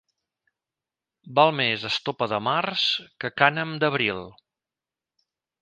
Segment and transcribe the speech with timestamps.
[1.39, 2.87] Val més estopa de març
[3.25, 4.27] que cànem d'abril.